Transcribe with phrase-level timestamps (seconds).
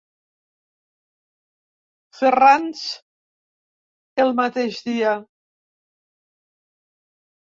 [2.19, 2.81] Ferrans
[4.23, 5.11] el mateix dia.